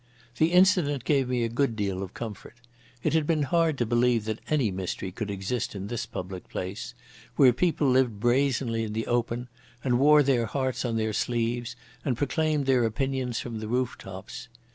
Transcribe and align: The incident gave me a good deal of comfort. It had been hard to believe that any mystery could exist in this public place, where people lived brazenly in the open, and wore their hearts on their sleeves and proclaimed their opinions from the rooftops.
The 0.37 0.51
incident 0.51 1.05
gave 1.05 1.29
me 1.29 1.43
a 1.43 1.47
good 1.47 1.75
deal 1.75 2.01
of 2.01 2.15
comfort. 2.15 2.55
It 3.03 3.13
had 3.13 3.27
been 3.27 3.43
hard 3.43 3.77
to 3.77 3.85
believe 3.85 4.25
that 4.25 4.39
any 4.49 4.71
mystery 4.71 5.11
could 5.11 5.29
exist 5.29 5.75
in 5.75 5.85
this 5.89 6.07
public 6.07 6.49
place, 6.49 6.95
where 7.35 7.53
people 7.53 7.87
lived 7.87 8.19
brazenly 8.19 8.83
in 8.83 8.93
the 8.93 9.05
open, 9.05 9.47
and 9.83 9.99
wore 9.99 10.23
their 10.23 10.47
hearts 10.47 10.85
on 10.85 10.97
their 10.97 11.13
sleeves 11.13 11.75
and 12.03 12.17
proclaimed 12.17 12.65
their 12.65 12.83
opinions 12.83 13.39
from 13.41 13.59
the 13.59 13.67
rooftops. 13.67 14.47